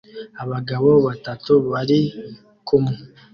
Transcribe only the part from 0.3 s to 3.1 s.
Abagabo batatu bari kumwe